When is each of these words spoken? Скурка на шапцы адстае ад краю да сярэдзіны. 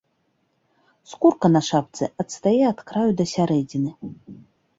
Скурка 1.11 1.51
на 1.55 1.61
шапцы 1.67 2.05
адстае 2.25 2.55
ад 2.71 2.79
краю 2.93 3.11
да 3.21 3.25
сярэдзіны. 3.35 3.91